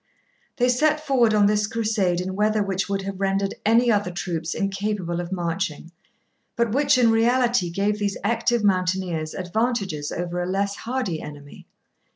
They 0.57 0.67
set 0.67 1.05
forward 1.05 1.31
on 1.35 1.45
this 1.45 1.67
crusade 1.67 2.19
in 2.21 2.35
weather 2.35 2.63
which 2.63 2.89
would 2.89 3.03
have 3.03 3.19
rendered 3.19 3.53
any 3.63 3.91
other 3.91 4.09
troops 4.09 4.55
incapable 4.55 5.19
of 5.21 5.31
marching, 5.31 5.91
but 6.55 6.71
which 6.71 6.97
in 6.97 7.11
reality 7.11 7.69
gave 7.69 7.99
these 7.99 8.17
active 8.23 8.63
mountaineers 8.63 9.35
advantages 9.35 10.11
over 10.11 10.41
a 10.41 10.49
less 10.49 10.75
hardy 10.75 11.21
enemy. 11.21 11.67